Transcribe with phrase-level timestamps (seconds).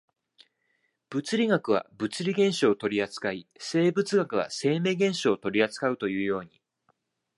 [1.11, 6.59] 物理学は物理現象を取扱い、生物学は生命現象を取扱うというように、